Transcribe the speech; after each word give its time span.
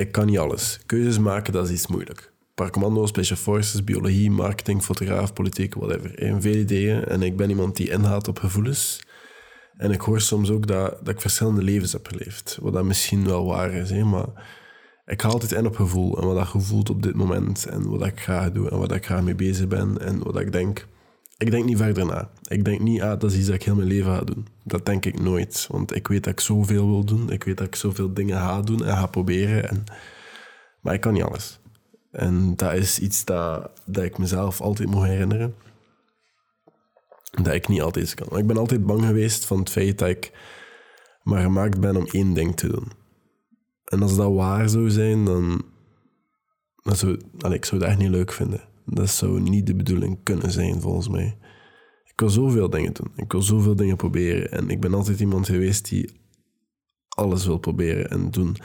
ik 0.00 0.12
kan 0.12 0.26
niet 0.26 0.38
alles. 0.38 0.80
Keuzes 0.86 1.18
maken, 1.18 1.52
dat 1.52 1.68
is 1.68 1.74
iets 1.74 1.86
moeilijk. 1.86 2.32
Parcommando, 2.54 3.06
Special 3.06 3.38
Forces, 3.38 3.84
biologie, 3.84 4.30
marketing, 4.30 4.82
fotograaf, 4.82 5.32
politiek, 5.32 5.74
whatever. 5.74 6.12
Heb 6.14 6.42
veel 6.42 6.54
ideeën 6.54 7.04
en 7.04 7.22
ik 7.22 7.36
ben 7.36 7.50
iemand 7.50 7.76
die 7.76 7.90
inhaalt 7.90 8.28
op 8.28 8.38
gevoelens. 8.38 9.00
En 9.76 9.90
ik 9.90 10.00
hoor 10.00 10.20
soms 10.20 10.50
ook 10.50 10.66
dat, 10.66 10.98
dat 10.98 11.14
ik 11.14 11.20
verschillende 11.20 11.62
levens 11.62 11.92
heb 11.92 12.06
geleefd. 12.06 12.58
Wat 12.60 12.72
dat 12.72 12.84
misschien 12.84 13.24
wel 13.24 13.46
waar 13.46 13.72
is, 13.72 13.90
hè, 13.90 14.04
maar 14.04 14.26
ik 15.06 15.22
ga 15.22 15.28
altijd 15.28 15.52
in 15.52 15.66
op 15.66 15.76
gevoel. 15.76 16.18
En 16.20 16.26
wat 16.26 16.36
dat 16.36 16.46
gevoelt 16.46 16.90
op 16.90 17.02
dit 17.02 17.14
moment. 17.14 17.66
En 17.66 17.88
wat 17.88 18.06
ik 18.06 18.20
graag 18.20 18.52
doe. 18.52 18.70
En 18.70 18.78
wat 18.78 18.92
ik 18.92 19.04
graag 19.04 19.22
mee 19.22 19.34
bezig 19.34 19.68
ben. 19.68 19.98
En 20.00 20.22
wat 20.22 20.40
ik 20.40 20.52
denk. 20.52 20.86
Ik 21.38 21.50
denk 21.50 21.64
niet 21.64 21.76
verder 21.76 22.06
na. 22.06 22.30
Ik 22.48 22.64
denk 22.64 22.80
niet, 22.80 23.02
ah, 23.02 23.20
dat 23.20 23.30
is 23.30 23.36
iets 23.36 23.46
dat 23.46 23.54
ik 23.54 23.62
heel 23.62 23.74
mijn 23.74 23.88
leven 23.88 24.12
ga 24.12 24.20
doen. 24.20 24.46
Dat 24.64 24.86
denk 24.86 25.04
ik 25.04 25.20
nooit. 25.20 25.66
Want 25.70 25.94
ik 25.94 26.08
weet 26.08 26.24
dat 26.24 26.32
ik 26.32 26.40
zoveel 26.40 26.86
wil 26.86 27.04
doen. 27.04 27.30
Ik 27.30 27.44
weet 27.44 27.56
dat 27.56 27.66
ik 27.66 27.74
zoveel 27.74 28.14
dingen 28.14 28.36
ga 28.36 28.60
doen 28.60 28.84
en 28.84 28.96
ga 28.96 29.06
proberen. 29.06 29.68
En... 29.68 29.84
Maar 30.80 30.94
ik 30.94 31.00
kan 31.00 31.12
niet 31.12 31.22
alles. 31.22 31.60
En 32.10 32.56
dat 32.56 32.72
is 32.72 32.98
iets 32.98 33.24
dat, 33.24 33.70
dat 33.86 34.04
ik 34.04 34.18
mezelf 34.18 34.60
altijd 34.60 34.90
moet 34.90 35.04
herinneren. 35.04 35.54
Dat 37.30 37.54
ik 37.54 37.68
niet 37.68 37.80
altijd 37.80 38.14
kan. 38.14 38.38
Ik 38.38 38.46
ben 38.46 38.56
altijd 38.56 38.86
bang 38.86 39.04
geweest 39.04 39.44
van 39.44 39.58
het 39.58 39.70
feit 39.70 39.98
dat 39.98 40.08
ik 40.08 40.32
maar 41.22 41.42
gemaakt 41.42 41.80
ben 41.80 41.96
om 41.96 42.06
één 42.06 42.34
ding 42.34 42.56
te 42.56 42.68
doen. 42.68 42.92
En 43.84 44.02
als 44.02 44.16
dat 44.16 44.32
waar 44.32 44.68
zou 44.68 44.90
zijn, 44.90 45.24
dan, 45.24 45.64
dan 46.82 46.96
zou 46.96 47.18
ik 47.50 47.64
zou 47.64 47.80
het 47.80 47.90
echt 47.90 47.98
niet 47.98 48.10
leuk 48.10 48.32
vinden. 48.32 48.60
Dat 48.90 49.10
zou 49.10 49.40
niet 49.40 49.66
de 49.66 49.74
bedoeling 49.74 50.18
kunnen 50.22 50.50
zijn, 50.50 50.80
volgens 50.80 51.08
mij. 51.08 51.38
Ik 52.04 52.20
wil 52.20 52.30
zoveel 52.30 52.70
dingen 52.70 52.92
doen. 52.92 53.12
Ik 53.16 53.32
wil 53.32 53.42
zoveel 53.42 53.76
dingen 53.76 53.96
proberen. 53.96 54.50
En 54.50 54.70
ik 54.70 54.80
ben 54.80 54.94
altijd 54.94 55.20
iemand 55.20 55.46
geweest 55.46 55.88
die 55.88 56.20
alles 57.08 57.46
wil 57.46 57.58
proberen 57.58 58.10
en 58.10 58.30
doen. 58.30 58.56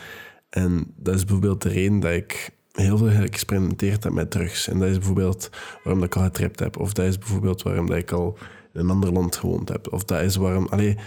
En 0.49 0.93
dat 0.95 1.15
is 1.15 1.23
bijvoorbeeld 1.23 1.61
de 1.61 1.69
reden 1.69 1.99
dat 1.99 2.11
ik 2.11 2.49
heel 2.71 2.97
veel 2.97 3.09
geëxperimenteerd 3.09 4.03
heb 4.03 4.13
met 4.13 4.31
drugs. 4.31 4.67
En 4.67 4.79
dat 4.79 4.89
is 4.89 4.97
bijvoorbeeld 4.97 5.49
waarom 5.83 6.03
ik 6.03 6.15
al 6.15 6.23
getript 6.23 6.59
heb. 6.59 6.77
Of 6.77 6.93
dat 6.93 7.05
is 7.05 7.17
bijvoorbeeld 7.17 7.61
waarom 7.61 7.87
dat 7.87 7.97
ik 7.97 8.11
al 8.11 8.37
in 8.73 8.79
een 8.79 8.89
ander 8.89 9.11
land 9.11 9.35
gewoond 9.35 9.69
heb. 9.69 9.93
Of 9.93 10.03
dat 10.03 10.21
is 10.21 10.35
waarom... 10.35 10.67
Allee, 10.67 10.97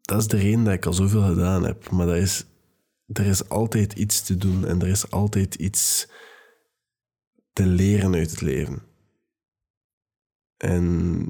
dat 0.00 0.20
is 0.20 0.26
de 0.26 0.36
reden 0.36 0.64
dat 0.64 0.72
ik 0.72 0.86
al 0.86 0.92
zoveel 0.92 1.22
gedaan 1.22 1.64
heb. 1.64 1.90
Maar 1.90 2.06
dat 2.06 2.16
is, 2.16 2.46
er 3.12 3.26
is 3.26 3.48
altijd 3.48 3.92
iets 3.92 4.22
te 4.22 4.36
doen 4.36 4.66
en 4.66 4.80
er 4.80 4.88
is 4.88 5.10
altijd 5.10 5.54
iets 5.54 6.08
te 7.52 7.66
leren 7.66 8.14
uit 8.14 8.30
het 8.30 8.40
leven. 8.40 8.82
En 10.56 11.28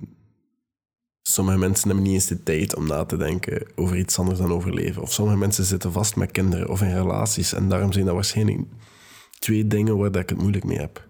sommige 1.22 1.58
mensen 1.58 1.86
hebben 1.86 2.04
niet 2.04 2.14
eens 2.14 2.26
de 2.26 2.42
tijd 2.42 2.74
om 2.74 2.86
na 2.86 3.04
te 3.04 3.16
denken 3.16 3.66
over 3.74 3.96
iets 3.96 4.18
anders 4.18 4.38
dan 4.38 4.52
overleven. 4.52 5.02
Of 5.02 5.12
sommige 5.12 5.38
mensen 5.38 5.64
zitten 5.64 5.92
vast 5.92 6.16
met 6.16 6.30
kinderen 6.30 6.68
of 6.68 6.82
in 6.82 6.94
relaties 6.94 7.52
en 7.52 7.68
daarom 7.68 7.92
zijn 7.92 8.04
dat 8.04 8.14
waarschijnlijk 8.14 8.60
twee 9.38 9.66
dingen 9.66 9.96
waar 9.96 10.16
ik 10.16 10.28
het 10.28 10.38
moeilijk 10.38 10.64
mee 10.64 10.78
heb. 10.78 11.08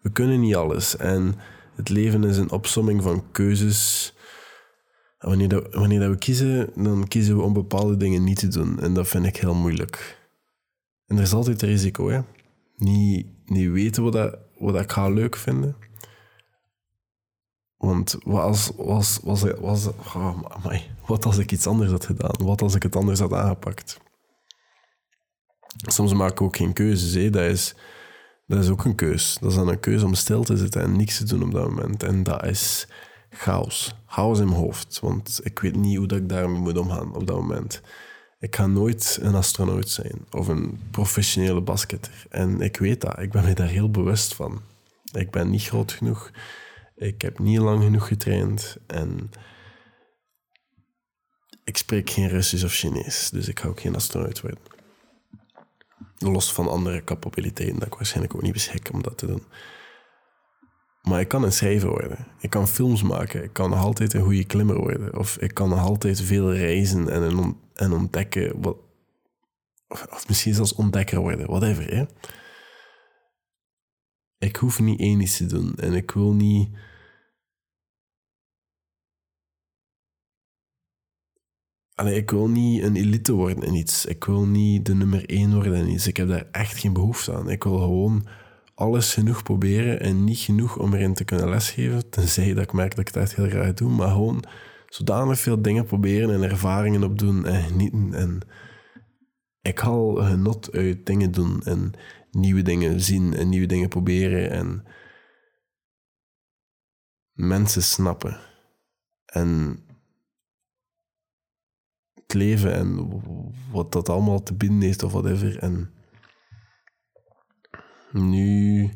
We 0.00 0.10
kunnen 0.10 0.40
niet 0.40 0.54
alles 0.54 0.96
en 0.96 1.34
het 1.74 1.88
leven 1.88 2.24
is 2.24 2.36
een 2.36 2.50
opsomming 2.50 3.02
van 3.02 3.30
keuzes 3.32 4.12
wanneer, 5.18 5.70
wanneer 5.70 6.10
we 6.10 6.18
kiezen, 6.18 6.70
dan 6.74 7.08
kiezen 7.08 7.36
we 7.36 7.42
om 7.42 7.52
bepaalde 7.52 7.96
dingen 7.96 8.24
niet 8.24 8.38
te 8.38 8.48
doen. 8.48 8.80
En 8.80 8.94
dat 8.94 9.08
vind 9.08 9.26
ik 9.26 9.36
heel 9.36 9.54
moeilijk. 9.54 10.18
En 11.06 11.16
er 11.16 11.22
is 11.22 11.32
altijd 11.32 11.62
een 11.62 11.68
risico, 11.68 12.08
hè. 12.08 12.20
Niet, 12.76 13.26
niet 13.44 13.70
weten 13.70 14.02
wat, 14.02 14.38
wat 14.58 14.80
ik 14.80 14.92
ga 14.92 15.08
leuk 15.08 15.36
vinden. 15.36 15.76
Want 17.76 18.16
wat 18.24 18.42
als, 18.42 18.72
was, 18.76 19.20
was, 19.22 19.42
was, 19.60 19.88
wat 21.06 21.38
ik 21.38 21.52
iets 21.52 21.66
anders 21.66 21.90
had 21.90 22.04
gedaan? 22.04 22.34
Wat 22.42 22.62
als 22.62 22.74
ik 22.74 22.82
het 22.82 22.96
anders 22.96 23.20
had 23.20 23.32
aangepakt? 23.32 24.00
Soms 25.86 26.12
maak 26.14 26.30
ik 26.30 26.40
ook 26.40 26.56
geen 26.56 26.72
keuzes. 26.72 27.14
Hè. 27.14 27.30
Dat, 27.30 27.44
is, 27.44 27.74
dat 28.46 28.64
is 28.64 28.68
ook 28.68 28.84
een 28.84 28.94
keus. 28.94 29.38
Dat 29.40 29.50
is 29.50 29.56
dan 29.56 29.68
een 29.68 29.80
keuze 29.80 30.04
om 30.04 30.14
stil 30.14 30.44
te 30.44 30.56
zitten 30.56 30.82
en 30.82 30.96
niks 30.96 31.18
te 31.18 31.24
doen 31.24 31.42
op 31.42 31.52
dat 31.52 31.68
moment. 31.68 32.02
En 32.02 32.22
dat 32.22 32.44
is 32.44 32.88
chaos. 33.30 33.94
Chaos 34.06 34.38
in 34.38 34.48
mijn 34.48 34.60
hoofd. 34.60 34.98
Want 35.00 35.40
ik 35.42 35.58
weet 35.58 35.76
niet 35.76 35.96
hoe 35.96 36.06
dat 36.06 36.18
ik 36.18 36.28
daarmee 36.28 36.60
moet 36.60 36.78
omgaan 36.78 37.14
op 37.14 37.26
dat 37.26 37.36
moment. 37.36 37.80
Ik 38.40 38.56
ga 38.56 38.66
nooit 38.66 39.18
een 39.20 39.34
astronaut 39.34 39.88
zijn 39.88 40.26
of 40.30 40.48
een 40.48 40.80
professionele 40.90 41.60
basketter. 41.60 42.26
En 42.28 42.60
ik 42.60 42.76
weet 42.76 43.00
dat. 43.00 43.18
Ik 43.18 43.30
ben 43.30 43.44
me 43.44 43.54
daar 43.54 43.68
heel 43.68 43.90
bewust 43.90 44.34
van. 44.34 44.62
Ik 45.12 45.30
ben 45.30 45.50
niet 45.50 45.62
groot 45.62 45.92
genoeg. 45.92 46.30
Ik 46.96 47.22
heb 47.22 47.38
niet 47.38 47.58
lang 47.58 47.82
genoeg 47.82 48.08
getraind. 48.08 48.76
En 48.86 49.30
ik 51.64 51.76
spreek 51.76 52.10
geen 52.10 52.28
Russisch 52.28 52.64
of 52.64 52.72
Chinees. 52.72 53.30
Dus 53.30 53.48
ik 53.48 53.60
ga 53.60 53.68
ook 53.68 53.80
geen 53.80 53.94
astronaut 53.94 54.40
worden. 54.40 54.60
Los 56.18 56.52
van 56.52 56.68
andere 56.68 57.04
capabiliteiten 57.04 57.78
dat 57.78 57.88
ik 57.88 57.94
waarschijnlijk 57.94 58.34
ook 58.34 58.42
niet 58.42 58.52
beschik 58.52 58.88
om 58.92 59.02
dat 59.02 59.18
te 59.18 59.26
doen. 59.26 59.42
Maar 61.02 61.20
ik 61.20 61.28
kan 61.28 61.42
een 61.42 61.52
schrijver 61.52 61.88
worden. 61.88 62.26
Ik 62.40 62.50
kan 62.50 62.68
films 62.68 63.02
maken. 63.02 63.42
Ik 63.42 63.52
kan 63.52 63.72
altijd 63.72 64.14
een 64.14 64.22
goede 64.22 64.44
klimmer 64.44 64.76
worden. 64.76 65.18
Of 65.18 65.36
ik 65.38 65.54
kan 65.54 65.72
altijd 65.72 66.20
veel 66.20 66.54
reizen 66.54 67.08
en, 67.08 67.56
en 67.74 67.92
ontdekken. 67.92 68.60
Wat, 68.60 68.76
of 69.88 70.28
misschien 70.28 70.54
zelfs 70.54 70.74
ontdekker 70.74 71.20
worden. 71.20 71.46
Whatever. 71.46 71.94
Hè? 71.94 72.04
Ik 74.38 74.56
hoef 74.56 74.80
niet 74.80 75.00
één 75.00 75.20
iets 75.20 75.36
te 75.36 75.46
doen. 75.46 75.74
En 75.76 75.92
ik 75.92 76.10
wil 76.10 76.32
niet... 76.32 76.68
Allee, 81.94 82.16
ik 82.16 82.30
wil 82.30 82.48
niet 82.48 82.82
een 82.82 82.96
elite 82.96 83.32
worden 83.32 83.62
in 83.62 83.74
iets. 83.74 84.06
Ik 84.06 84.24
wil 84.24 84.46
niet 84.46 84.86
de 84.86 84.94
nummer 84.94 85.28
één 85.28 85.54
worden 85.54 85.74
in 85.74 85.88
iets. 85.88 86.06
Ik 86.06 86.16
heb 86.16 86.28
daar 86.28 86.48
echt 86.50 86.78
geen 86.78 86.92
behoefte 86.92 87.34
aan. 87.34 87.50
Ik 87.50 87.64
wil 87.64 87.78
gewoon 87.78 88.28
alles 88.78 89.14
genoeg 89.14 89.42
proberen 89.42 90.00
en 90.00 90.24
niet 90.24 90.38
genoeg 90.38 90.78
om 90.78 90.94
erin 90.94 91.14
te 91.14 91.24
kunnen 91.24 91.48
lesgeven. 91.48 92.10
Tenzij 92.10 92.54
dat 92.54 92.64
ik 92.64 92.72
merk 92.72 92.96
dat 92.96 93.08
ik 93.08 93.14
het 93.14 93.34
heel 93.34 93.48
graag 93.48 93.74
doe. 93.74 93.90
Maar 93.90 94.08
gewoon 94.08 94.44
zodanig 94.88 95.38
veel 95.38 95.62
dingen 95.62 95.84
proberen 95.84 96.34
en 96.34 96.42
ervaringen 96.42 97.04
opdoen 97.04 97.46
en 97.46 97.62
genieten. 97.62 98.14
En 98.14 98.40
ik 99.62 99.78
haal 99.78 100.14
genot 100.14 100.72
uit 100.72 101.06
dingen 101.06 101.32
doen 101.32 101.62
en 101.62 101.92
nieuwe 102.30 102.62
dingen 102.62 103.00
zien 103.00 103.34
en 103.34 103.48
nieuwe 103.48 103.66
dingen 103.66 103.88
proberen 103.88 104.50
en 104.50 104.84
mensen 107.32 107.82
snappen. 107.82 108.40
En 109.26 109.82
het 112.14 112.34
leven 112.34 112.74
en 112.74 113.22
wat 113.72 113.92
dat 113.92 114.08
allemaal 114.08 114.42
te 114.42 114.54
bieden 114.54 114.80
heeft 114.80 115.02
of 115.02 115.12
whatever. 115.12 115.58
En 115.58 115.92
nu. 118.12 118.90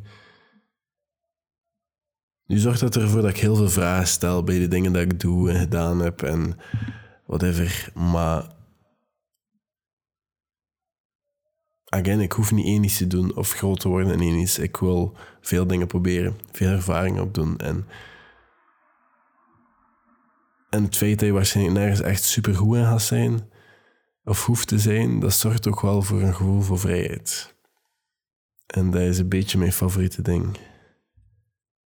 Nu 2.47 2.59
zorgt 2.59 2.81
dat 2.81 2.97
ervoor 2.97 3.21
dat 3.21 3.31
ik 3.31 3.37
heel 3.37 3.57
veel 3.57 3.69
vragen 3.69 4.07
stel 4.07 4.45
bij 4.45 4.59
de 4.59 4.69
dingen 4.69 4.93
dat 4.93 5.03
ik 5.03 5.21
doe 5.21 5.51
en 5.51 5.59
gedaan 5.59 5.99
heb 5.99 6.23
en 6.23 6.59
whatever. 7.27 7.91
Maar. 7.95 8.61
Again, 11.85 12.21
ik 12.21 12.33
hoef 12.33 12.53
niet 12.53 12.67
één 12.67 12.85
iets 12.85 12.97
te 12.97 13.07
doen 13.07 13.37
of 13.37 13.53
groot 13.53 13.81
te 13.81 13.89
worden 13.89 14.13
in 14.13 14.21
één 14.21 14.39
iets. 14.39 14.59
Ik 14.59 14.77
wil 14.77 15.17
veel 15.41 15.67
dingen 15.67 15.87
proberen, 15.87 16.37
veel 16.53 16.71
ervaringen 16.71 17.23
opdoen. 17.23 17.59
En, 17.59 17.87
en 20.71 20.83
het 20.83 20.97
feit 20.97 21.19
dat 21.19 21.29
je 21.29 21.35
waarschijnlijk 21.35 21.77
nergens 21.79 22.01
echt 22.01 22.23
supergoed 22.23 22.77
in 22.77 22.85
gaat 22.85 23.03
zijn, 23.03 23.51
of 24.25 24.47
hoeft 24.47 24.69
te 24.69 24.79
zijn, 24.79 25.21
dat 25.21 25.33
zorgt 25.33 25.69
ook 25.69 25.81
wel 25.81 26.03
voor 26.03 26.23
een 26.23 26.35
gevoel 26.35 26.61
van 26.61 26.79
vrijheid. 26.79 27.52
En 28.73 28.91
dat 28.91 29.01
is 29.01 29.19
een 29.19 29.29
beetje 29.29 29.59
mijn 29.59 29.73
favoriete 29.73 30.23
ding. 30.23 30.57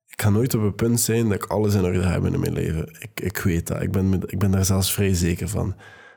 Ik 0.06 0.22
ga 0.22 0.30
nooit 0.30 0.54
op 0.54 0.62
een 0.62 0.74
punt 0.74 1.00
zijn 1.00 1.28
dat 1.28 1.34
ik 1.34 1.44
alles 1.44 1.74
in 1.74 1.84
orde 1.84 2.02
heb 2.02 2.24
in 2.24 2.40
mijn 2.40 2.52
leven. 2.52 2.96
Ik, 2.98 3.20
ik 3.20 3.38
weet 3.38 3.66
dat. 3.66 3.82
Ik 3.82 3.92
ben, 3.92 4.22
ik 4.26 4.38
ben 4.38 4.50
daar 4.50 4.64
zelfs 4.64 4.92
vrij 4.92 5.14
zeker 5.14 5.48
van. 5.48 5.76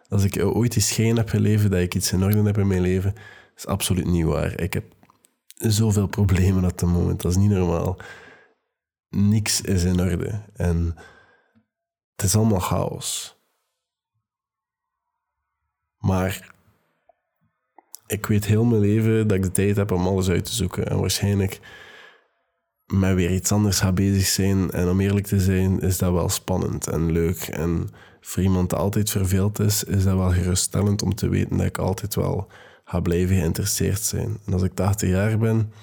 Als 0.10 0.24
ik 0.24 0.44
ooit 0.44 0.74
die 0.74 0.82
schijn 0.82 1.18
heb 1.18 1.30
geleven 1.30 1.72
dat 1.72 1.80
ik 1.80 1.96
iets 1.96 2.12
in 2.12 2.24
orde 2.24 2.44
heb 2.44 2.58
in 2.58 2.68
mijn 2.68 2.82
leven, 2.82 3.14
is 3.56 3.66
absoluut 3.66 4.06
niet 4.06 4.26
waar. 4.26 4.60
Ik 4.60 4.74
heb 4.74 4.94
zoveel 5.56 6.08
problemen 6.08 6.64
op 6.64 6.80
het 6.80 6.82
moment. 6.82 7.22
Dat 7.22 7.32
is 7.32 7.38
niet 7.38 7.50
normaal. 7.50 7.98
Niks 9.10 9.62
is 9.62 9.84
in 9.84 10.00
orde. 10.00 10.42
En 10.54 10.96
het 12.16 12.24
is 12.24 12.36
allemaal 12.36 12.60
chaos. 12.60 13.38
Maar 15.98 16.56
ik 18.10 18.26
weet 18.26 18.46
heel 18.46 18.64
mijn 18.64 18.82
leven 18.82 19.28
dat 19.28 19.38
ik 19.38 19.44
de 19.44 19.52
tijd 19.52 19.76
heb 19.76 19.92
om 19.92 20.08
alles 20.08 20.30
uit 20.30 20.46
te 20.46 20.54
zoeken. 20.54 20.88
En 20.88 21.00
waarschijnlijk 21.00 21.60
met 22.86 23.16
weer 23.16 23.32
iets 23.32 23.52
anders 23.52 23.80
ga 23.80 23.92
bezig 23.92 24.26
zijn. 24.26 24.72
En 24.72 24.90
om 24.90 25.00
eerlijk 25.00 25.28
te 25.28 25.40
zijn, 25.40 25.80
is 25.80 25.98
dat 25.98 26.12
wel 26.12 26.30
spannend 26.30 26.88
en 26.88 27.12
leuk. 27.12 27.42
En 27.42 27.90
voor 28.22 28.44
iemand 28.44 28.70
die 28.70 28.80
altijd 28.80 29.10
verveeld 29.10 29.60
is, 29.60 29.84
is 29.84 30.04
dat 30.04 30.16
wel 30.16 30.32
geruststellend 30.32 31.02
om 31.02 31.16
te 31.16 31.30
weten 31.30 31.58
dat 31.58 31.66
ik 31.66 31.78
altijd 31.78 32.16
wel 32.16 32.48
ga 32.84 33.00
blijven 33.00 33.36
geïnteresseerd 33.36 34.02
zijn. 34.02 34.38
En 34.46 34.54
als 34.54 34.64
ik 34.64 34.74
80 34.74 35.10
jaar 35.10 35.38
ben, 35.38 35.74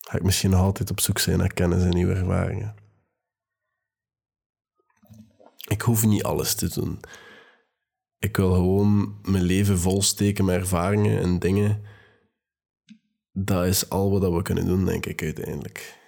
ga 0.00 0.16
ik 0.16 0.22
misschien 0.22 0.50
nog 0.50 0.60
altijd 0.60 0.90
op 0.90 1.00
zoek 1.00 1.18
zijn 1.18 1.38
naar 1.38 1.54
kennis 1.54 1.82
en 1.82 1.94
nieuwe 1.94 2.14
ervaringen. 2.14 2.74
Ik 5.68 5.80
hoef 5.82 6.04
niet 6.04 6.22
alles 6.22 6.54
te 6.54 6.68
doen 6.68 7.00
ik 8.24 8.36
wil 8.36 8.52
gewoon 8.52 9.18
mijn 9.22 9.42
leven 9.42 9.78
volsteken 9.78 10.44
met 10.44 10.56
ervaringen 10.56 11.20
en 11.20 11.38
dingen. 11.38 11.82
Dat 13.32 13.66
is 13.66 13.88
al 13.88 14.20
wat 14.20 14.32
we 14.32 14.42
kunnen 14.42 14.66
doen, 14.66 14.84
denk 14.84 15.06
ik, 15.06 15.22
uiteindelijk. 15.22 15.98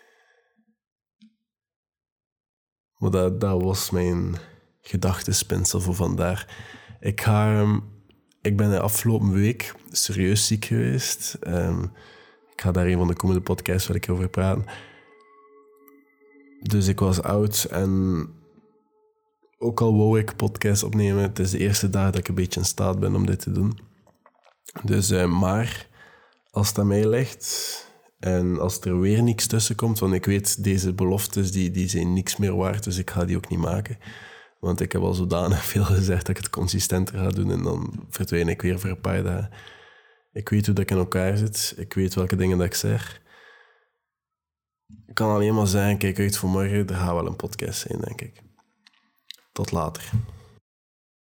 Maar 2.96 3.10
dat, 3.10 3.40
dat 3.40 3.62
was 3.62 3.90
mijn 3.90 4.36
gedachtespinsel 4.80 5.80
voor 5.80 5.94
vandaar. 5.94 6.56
Ik, 7.00 7.20
ga, 7.20 7.60
ehm, 7.60 7.78
ik 8.42 8.56
ben 8.56 8.70
de 8.70 8.80
afgelopen 8.80 9.32
week 9.32 9.74
serieus 9.90 10.46
ziek 10.46 10.64
geweest. 10.64 11.34
Ehm, 11.40 11.82
ik 12.52 12.60
ga 12.60 12.72
daar 12.72 12.86
een 12.86 12.98
van 12.98 13.08
de 13.08 13.16
komende 13.16 13.42
podcasts 13.42 13.86
wat 13.86 13.96
ik 13.96 14.08
over 14.10 14.28
praten. 14.28 14.64
Dus 16.62 16.88
ik 16.88 17.00
was 17.00 17.22
oud 17.22 17.64
en 17.70 18.28
ook 19.58 19.80
al 19.80 19.96
wou 19.96 20.18
ik 20.18 20.36
podcast 20.36 20.82
opnemen, 20.82 21.22
het 21.22 21.38
is 21.38 21.50
de 21.50 21.58
eerste 21.58 21.90
dag 21.90 22.04
dat 22.04 22.18
ik 22.20 22.28
een 22.28 22.34
beetje 22.34 22.60
in 22.60 22.66
staat 22.66 23.00
ben 23.00 23.14
om 23.14 23.26
dit 23.26 23.40
te 23.40 23.52
doen. 23.52 23.78
Dus, 24.82 25.10
uh, 25.10 25.40
maar 25.40 25.88
als 26.50 26.68
het 26.68 26.78
aan 26.78 26.86
mij 26.86 27.08
ligt 27.08 27.84
en 28.18 28.60
als 28.60 28.80
er 28.80 29.00
weer 29.00 29.22
niks 29.22 29.46
tussen 29.46 29.76
komt, 29.76 29.98
want 29.98 30.14
ik 30.14 30.24
weet, 30.24 30.64
deze 30.64 30.92
beloftes 30.92 31.52
die, 31.52 31.70
die 31.70 31.88
zijn 31.88 32.12
niks 32.12 32.36
meer 32.36 32.56
waard, 32.56 32.84
dus 32.84 32.98
ik 32.98 33.10
ga 33.10 33.24
die 33.24 33.36
ook 33.36 33.48
niet 33.48 33.58
maken. 33.58 33.98
Want 34.60 34.80
ik 34.80 34.92
heb 34.92 35.02
al 35.02 35.14
zodanig 35.14 35.64
veel 35.72 35.84
gezegd 35.84 36.26
dat 36.26 36.36
ik 36.36 36.42
het 36.42 36.50
consistenter 36.50 37.18
ga 37.18 37.28
doen 37.28 37.50
en 37.50 37.62
dan 37.62 38.06
verdwijn 38.10 38.48
ik 38.48 38.62
weer 38.62 38.80
voor 38.80 38.90
een 38.90 39.00
paar 39.00 39.22
dagen. 39.22 39.50
Ik 40.32 40.48
weet 40.48 40.66
hoe 40.66 40.74
dat 40.74 40.84
ik 40.84 40.90
in 40.90 40.96
elkaar 40.96 41.36
zit. 41.36 41.74
Ik 41.76 41.94
weet 41.94 42.14
welke 42.14 42.36
dingen 42.36 42.58
dat 42.58 42.66
ik 42.66 42.74
zeg. 42.74 43.22
Ik 45.06 45.14
kan 45.14 45.34
alleen 45.34 45.54
maar 45.54 45.66
zeggen, 45.66 45.98
kijk 45.98 46.18
uit 46.18 46.36
voor 46.36 46.48
morgen, 46.48 46.88
er 46.88 46.94
gaat 46.94 47.12
wel 47.12 47.26
een 47.26 47.36
podcast 47.36 47.80
zijn, 47.80 48.00
denk 48.00 48.20
ik. 48.20 48.42
Tot 49.56 49.72
later. 49.72 50.35